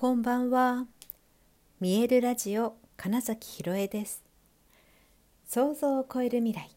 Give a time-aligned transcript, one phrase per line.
[0.00, 0.86] こんばんは。
[1.78, 4.24] 見えるラジオ金崎ひろえです。
[5.46, 6.70] 想像を超える未来。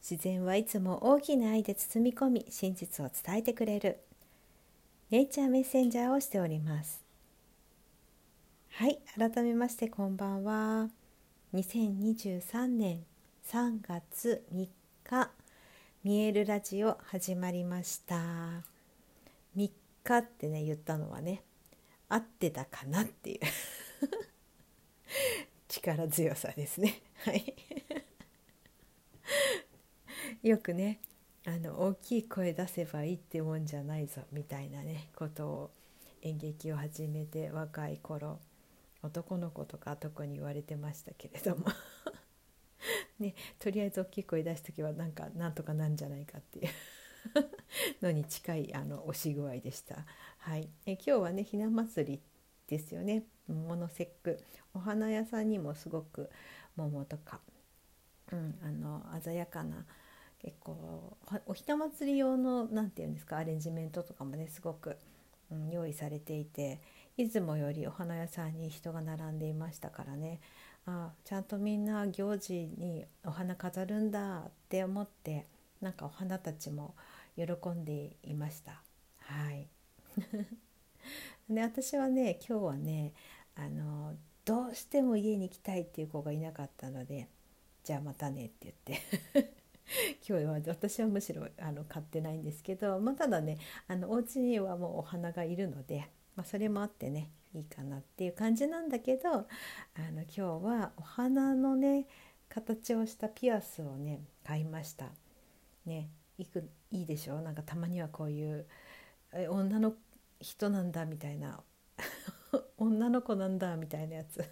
[0.00, 3.98] 自然はいつも大きな愛で包み込み、真実を伝えてくれる。
[5.10, 7.02] ネイチャーメッセンジャーをしております。
[8.74, 10.90] はい、改めましてこんばんは。
[11.52, 13.02] 2023年
[13.48, 14.68] 3月3
[15.02, 15.30] 日、
[16.04, 18.14] 見えるラジオ始まりました。
[18.14, 18.62] 3
[19.56, 21.42] 日ってね言ったのはね
[22.08, 23.40] 合ってたかなっていう。
[25.68, 27.02] 力強さですね。
[27.24, 27.54] はい。
[30.42, 31.00] よくね
[31.46, 35.70] あの大きい声出せばいいってもんじゃないぞみたいなねことを
[36.22, 38.38] 演劇を始めて若い頃
[39.02, 41.66] 男の子とか特に言われてましたけれども。
[43.18, 46.68] ね、とりあえず大きい声出す時はなんかなんとかなんじゃないかっていう。
[48.02, 50.04] のに近いあの押し具合でした。
[50.38, 52.22] はい、え今日はねひな祭り
[52.66, 53.24] ですよね。
[53.48, 54.38] 桃の節句
[54.72, 56.30] お花屋さんにもすごく
[56.76, 57.40] 桃とか、
[58.32, 59.84] うん、あの鮮やかな
[60.38, 61.16] 結構
[61.46, 64.96] おひな祭り用の何て言うんですかアレンジメントとかもねすごく、
[65.50, 66.80] うん、用意されていて
[67.16, 70.40] いつもよりお花屋さんに人が並んでいましたからね。
[70.86, 75.46] あちゃんとみんな行事にお花飾るんだって思って
[75.80, 76.94] なんかお花たちも
[77.36, 78.82] 喜んでいました。
[79.18, 79.68] はい
[81.48, 83.12] で私はね今日はね
[83.54, 87.28] あのどうしても家に行きたいっていう子がいなかったので
[87.82, 89.54] じゃあまたねって言って
[90.26, 99.44] 今日は私はむしろあの買ってないんですけど、まあ、ただねあのお家にはもうお花がいるので、まあ、それもあってねいいかなっていう感じなんだけどあ
[100.12, 102.06] の今日はお花のね
[102.48, 105.10] 形をしたピアスをね買いました。
[105.86, 107.40] ねいくいいでしょ？
[107.40, 108.66] なんかたまにはこういう
[109.50, 109.94] 女の
[110.40, 111.62] 人なんだみたいな。
[112.78, 114.40] 女の子なんだみたいなやつ。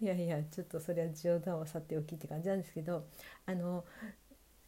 [0.00, 3.06] いやいやちょっとそれは冗談をさておきって感じなんですけど
[3.46, 3.84] あの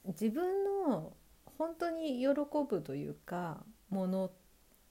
[0.04, 1.16] 自分の
[1.58, 2.28] 本当に喜
[2.68, 4.32] ぶというかもの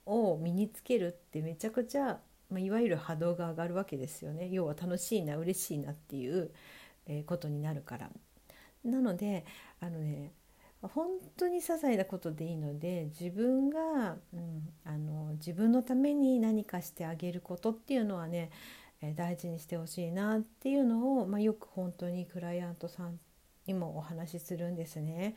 [0.04, 4.48] を身につけるってめちゃくちゃ、まあ、いわゆる波動が上がるわけですよね。
[4.50, 6.52] 要は楽しいな嬉しいなっていう、
[7.06, 8.10] え、ことになるから。
[8.86, 9.44] なので
[9.80, 10.32] あのね
[10.82, 18.50] 本当に些細なことでいいので自分が、うん、あの自分のために何かしてあげることっていうのはね、
[19.00, 23.18] え大事にしてほしいなっていうのを、まあ、よく本当にクライアントさん
[23.66, 25.34] にもお話しするんですね。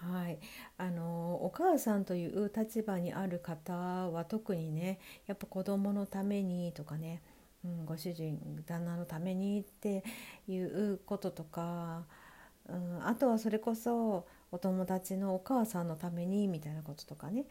[0.00, 0.38] はい、
[0.78, 7.22] あのお母さんという立場にある方は特にねやっぱ子供のためにとかね、
[7.64, 10.02] うん、ご主人旦那のためにって
[10.48, 12.04] いうこととか
[12.70, 17.44] うん、あとはそれこそお友達のお母さんのためにみたいなこととかね、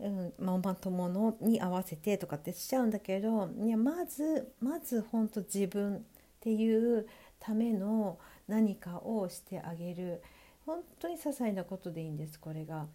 [0.00, 6.00] うん、ママ友のに合わせてとかってしちゃうんだけどいやまずまず本当自分っ
[6.40, 7.06] ていう
[7.40, 10.22] ための何かをしてあげる
[10.66, 12.86] 本当に些細なことでいいんですこれが。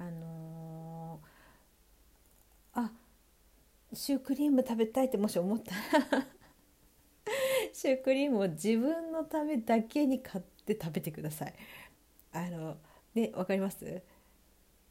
[0.00, 2.92] あのー、あ
[3.92, 5.72] シュークリーム食べたいってもし思った
[6.16, 6.26] ら
[7.72, 11.54] シュークリームを自分のためだけに買って食べてください。
[12.32, 12.76] あの
[13.14, 14.02] ね分かります？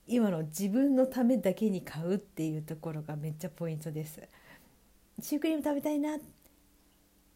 [0.08, 4.22] 今の自分のためだけに買うっていうところがめっちゃポイントです。
[5.22, 6.18] シュークリーム食べたいな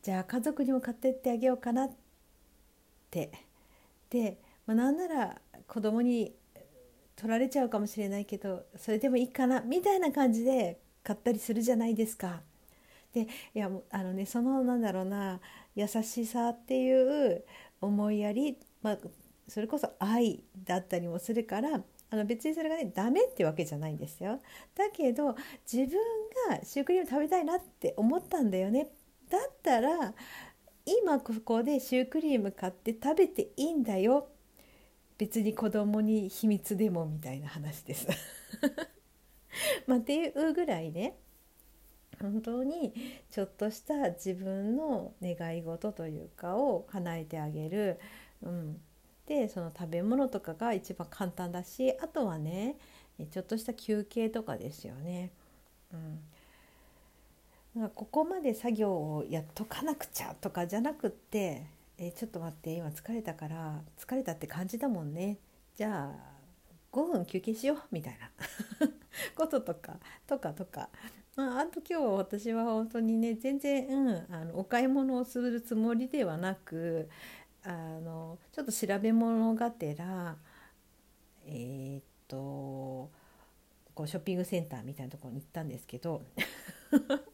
[0.01, 1.91] じゃあ家族にも買ってってあげようかなっ
[3.09, 3.31] て
[4.09, 6.33] で、まあ、なんなら子供に
[7.15, 12.41] 取られちゃうかもしれないけどそれでもいいかなみたいな感じで買ったりするじゃないですか。
[13.13, 15.39] でいやあのねそのなんだろうな
[15.75, 17.43] 優しさっていう
[17.81, 18.97] 思いやり、まあ、
[19.47, 24.39] それこそ愛だったりもするからあの別にそれがねダメってわけじゃないんですよ。
[24.75, 25.35] だけど
[25.71, 25.97] 自分
[26.49, 28.89] がシュークリーム食べたいなって思ったんだよね。
[29.29, 30.13] だったら
[30.85, 34.27] 今ここでシュークリーム買って食べていいんだよ。
[35.17, 38.07] 別に子供に秘密でもみたいな話です。
[39.87, 41.17] まあ、っていうぐらいね
[42.19, 42.93] 本当に
[43.29, 47.99] ちょっとした自分の願い事というかを叶えてあげる、
[48.43, 48.81] うん、
[49.25, 52.77] でその食べ物とかが一番簡単だしあとはね
[53.31, 55.31] ちょっとした休憩とかですよね。
[57.75, 61.67] うん、ここまで作業をやっとかなくちゃとかじゃなくって
[61.97, 65.37] えちょっと待って今疲れたから疲れたって感じだもんね。
[65.75, 66.31] じゃあ
[66.91, 68.89] 5分休憩しようみたいな。
[69.35, 70.89] こととかとかとか。
[71.35, 77.09] まあ、あと今日私は本当にね全然、うん、あのお買い物をするつもりではなく
[77.63, 77.69] あ
[77.99, 80.35] のちょっと調べ物がてら
[81.45, 83.09] えー、っと
[83.93, 86.21] こうショッピングセンターみたいなところに行ったんですけど。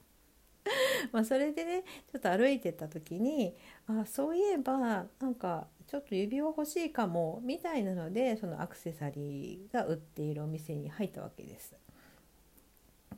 [1.12, 3.56] まあそれでねちょっと歩いてた時に
[3.88, 11.74] あそういえばなんかちょっと指輪欲しいかもみたいなのでそのアクセサリーが売っているお店に入ったわけです。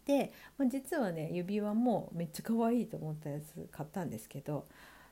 [0.05, 4.67] で、まあ、実はね指輪もめっちゃ可愛いと思ったやつ買ったんですけど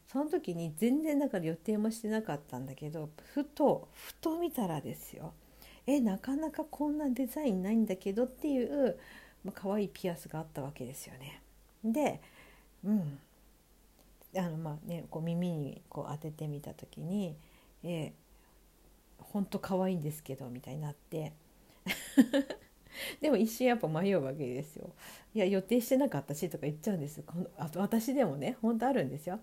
[0.08, 5.34] その時に全然だから予定もしてなかったんだけどふとふと見たらですよ
[5.86, 8.98] えなかなかこんなデザインないんだけどっていう、
[9.44, 11.42] まあ、可愛いピアスがあったわけですよね。
[11.84, 12.22] で
[12.84, 13.20] うん
[14.38, 17.36] あのまあねこう耳にこう当ててみた時に
[17.84, 21.34] 「えー、ほんと可愛いんですけど」みたいになって
[23.22, 24.90] でも一瞬やっぱ迷うわけですよ。
[25.34, 29.40] いや予定してなかったしとか言っちゃうんですこのあと私でもね本当あるんですよ。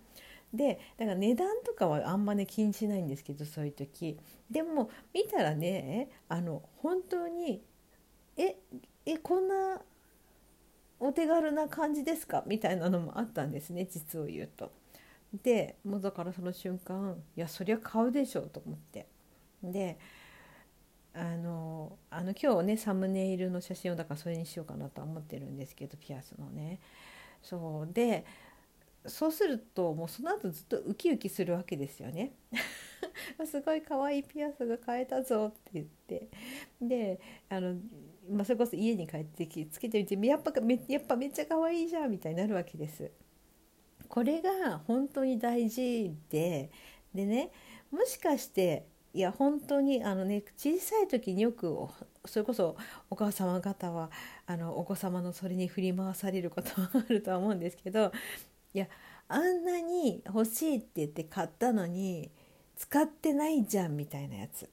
[0.52, 4.19] でだから値段とかはあんまね気にしないんですけどそういう時
[4.50, 7.62] でも見たらねあの本当に
[8.37, 8.56] え
[9.06, 9.82] えこんな
[11.00, 12.44] お手軽な感じですか？
[12.46, 14.70] みたいなのもあったんですね実を言うと。
[15.42, 19.06] でもうだからその瞬間いやそりゃ買うでしょうと思って。
[19.62, 19.98] で
[21.14, 26.81] あのあの今日ねサムネイルの写真をだからそれにしようかなとは思ってるんですけどピアスのね。
[27.40, 28.25] そうで
[29.06, 32.32] そうするともうその後ずっとウキウキするわけですよね。
[33.46, 36.28] すごい可愛いピアスが買えたぞって言って
[36.81, 37.76] であの、
[38.31, 43.10] まあ、それこそ家に帰ってきつけてみてやっぱめやっぱめっちゃ可愛いじゃんみたいになるわけです。
[44.14, 46.70] これが本当に大事で
[47.12, 47.50] でね
[47.90, 51.76] もしかしていや本当にあのね小さい時によく
[52.25, 52.76] それこそ
[53.11, 54.12] お母様方は
[54.46, 58.12] あのお子様のそれに振り回されることもあるとは思うんですけど
[58.72, 58.87] いや
[59.26, 62.31] あんなに欲しいって言って買ったのに
[62.76, 64.70] 使ってないじゃんみたいなやつ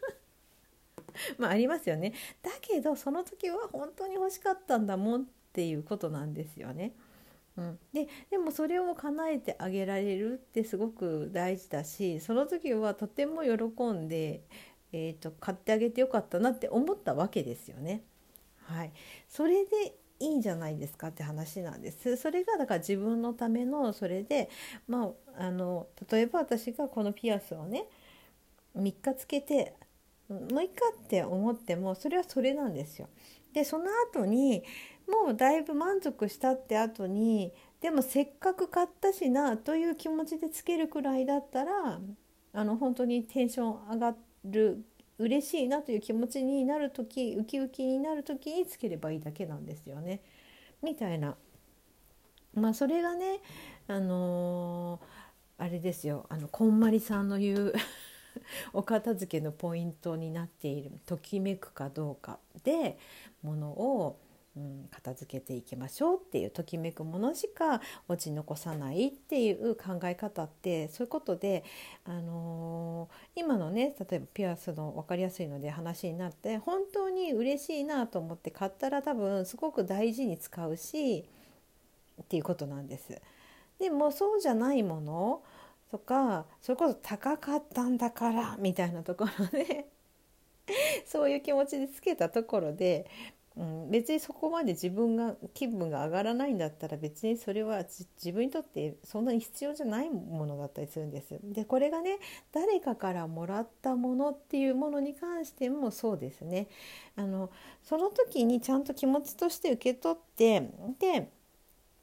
[1.38, 2.12] まあありますよね
[2.42, 5.24] だけどその時は本当に欲しかったんだもんっ
[5.54, 6.92] ていうことなんですよね。
[7.60, 14.40] うん、ででもそれを叶えてあげられるってすごく大事だしその時はとても喜んで、
[14.92, 18.02] えーと、と買ってあげてよかったなって思ったわけですよね。
[18.64, 18.92] はい、
[19.28, 22.16] それでいいんじゃないですかって話なんです。
[22.16, 24.48] それがだから自分のためのそれで、
[24.86, 27.86] まあ、あの例えば私がこのピアスをね
[28.76, 29.74] 3日つけて
[30.30, 33.08] もういいかって思ってもそれはそれなんですよ。
[33.52, 34.62] でその後に
[35.08, 42.00] もうだいぶ満足したって後にでもせっかく買ったしなという気持ちでつけるくらいだったら
[42.52, 44.84] あの本当にテンション上がる
[45.18, 50.20] 嬉しいなという気持ちになる時ウキウキになる時につければいいだけなんですよね。
[50.82, 51.36] みたいな
[52.54, 53.40] まあそれがね
[53.88, 57.74] あのー、あれですよあのこんまりさんの言う
[58.72, 62.98] お片付けのポイントになっているときめくかどうかで
[63.42, 64.16] ものを
[64.56, 71.62] うん、片付けていきましょうっていうときめくものしか落ち残さないっていう考え方ってそういうことで、
[72.04, 81.24] あのー、今のね例えばピアスの分かりやすいので話になって本当に嬉しいなと思って買ったら多分すごく大事に使うし
[82.20, 83.20] っていうことなんです。
[83.78, 85.42] でもそうじゃないもの
[85.90, 89.88] とかそれこそ高かったんだからみたいなところで
[91.04, 93.06] そういう気持ちでつけたところで
[93.56, 101.38] うん、別にそこまで自分が気分が上がらないんだったら別にそれは自分にとってそんなに必要じゃないものだったりするんです。
[101.42, 102.18] でこれがね
[102.52, 106.68] 誰かからもらったものっていうものに関してもそうですね。
[107.16, 107.50] あの
[107.82, 110.70] その時にちゃんと気持ちとして受け取って
[111.00, 111.30] で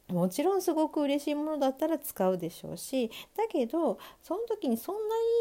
[0.10, 4.96] もちろんすごく嬉しいものだったら使うでしょうしだけどその時にそん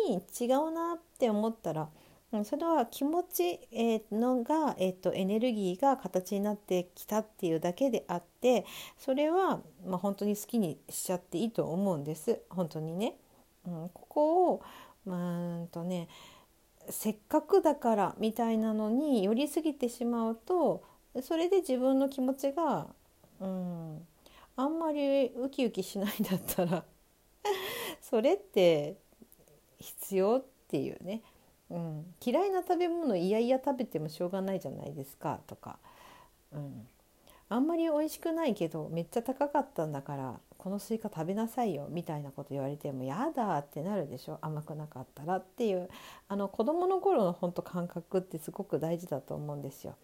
[0.09, 1.89] なに違うなって思ったら
[2.45, 3.61] それは気持ち
[4.11, 8.67] のが、えー、とエネルギーが形になってきたっていうだけであって
[8.99, 13.15] それは、まあ、本当に好きにしちゃっていいと思うんです本当にね。
[13.67, 14.63] うん、ここを
[15.07, 16.09] うんとね
[16.91, 20.83] せっかくだからみたいなのに寄りすぎてしまうと
[21.23, 22.89] それで自分の気持ちが、
[23.41, 24.07] うん、
[24.57, 26.85] あんまりウキウキしないんだったら
[28.01, 28.97] それって
[29.79, 31.23] 必要っていうね。
[31.69, 35.81] うん、嫌いな食べ物いやいや食べてもしょうがないじゃないですかとか、
[36.53, 36.87] うん、
[37.49, 45.89] あんまり美味しくないけどめっちゃ高かったんだからこのスイカ食べなさいよみたいなこと言われてもやだってなるでしょ甘くなかったらっていう。
[46.29, 49.95] あの子どもの頃の本当感覚ってすごく大事だと思うんですよ。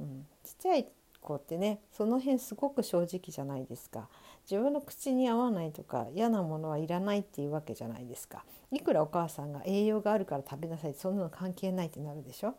[0.00, 0.88] うん、ちっちゃい
[1.28, 4.08] 子ってねその辺すごく正直じゃないですか。
[4.50, 8.44] 自分の口に合わないとか嫌なものはいらないっていうわけじゃないですか。
[8.72, 12.54] いくらお母さんが栄養があるから食べなさいそんなの関係ないってなるでしょ。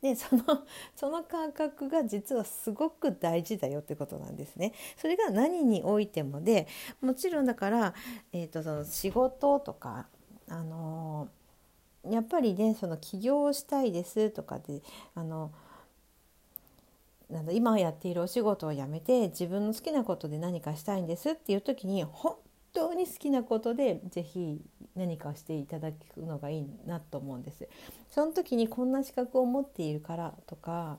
[0.00, 0.44] でその
[0.94, 4.72] その感覚が実はすごく大事だよってことなんですね。
[4.96, 6.68] それが何においてもで
[7.00, 7.94] もちろんだから、
[8.32, 10.06] えーと、その仕事とか、
[10.48, 11.28] あの、
[12.08, 14.82] やっぱりねその起業したいですとかで
[15.14, 15.50] あの
[17.40, 22.36] んだ今やっているお仕事を辞めて自分の好きなことで何かしたいんですっていう時に本
[22.72, 24.60] 当に好きなことで是非
[24.94, 27.68] 何かをしていただくのがいいなと思うんです。
[28.10, 30.98] その時にこんな資格を持っているからとか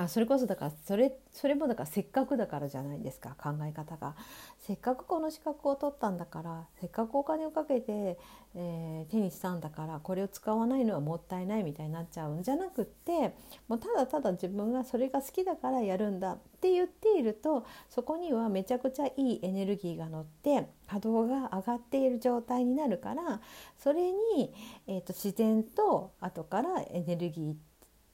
[0.00, 4.14] まあ、それこそだからそれそれもだからせっかくだからじゃないですか考え方が。
[4.60, 8.18] せっかくこの資格を取ったんだからせっかくお金をかけて、
[8.54, 13.34] えー、手にしたんだからこれを使わないのはもったいないみたいになっちゃうんじゃなくって
[13.68, 23.40] もうただただ自分がそれが好きだからやるんだって言っているとそこにはめちゃくちゃいいエネルギーが乗って波動が上がっている状態になるから
[23.78, 24.52] それに、
[24.86, 27.69] えーと、自然と後からエネルギーって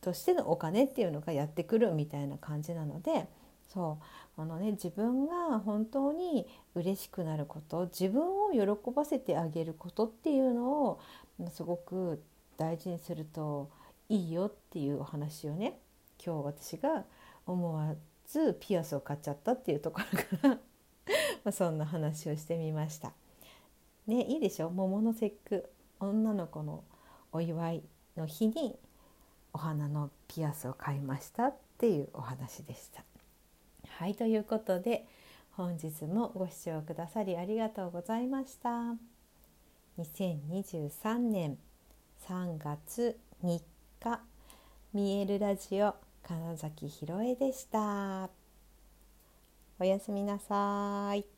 [0.06, 3.26] としてのお金っていうのがやってくるみたいな感じなので
[3.66, 3.98] そ
[4.36, 6.46] うあの、ね、自分が本当に
[6.76, 11.00] 嬉しくなること自分を喜ばせてあげることっていうのを
[11.50, 12.22] すごく
[12.56, 13.68] 大事にすると
[14.08, 15.80] いいよっていうお話をね
[16.24, 17.04] 今日私が
[17.44, 17.96] 思わ
[18.28, 20.58] ずピアスを買っちゃったっていうところから
[21.42, 23.12] まそんな話をしてみました。
[24.06, 24.70] ねいいでしょ？
[24.70, 26.84] 桃の節句女の子の
[27.32, 27.82] お祝い
[28.16, 28.78] の日に
[29.56, 33.02] お花のピアスを買いましたっていうお話でした。
[33.88, 35.06] はいということで
[35.52, 38.68] 本日もご視聴くださりありがとうございました。
[39.98, 41.56] 2023年
[42.28, 43.62] 3月3
[43.98, 44.20] 日
[44.92, 48.28] 見えるラジオ金崎ひろえでした。
[49.80, 51.35] おやすみなさい。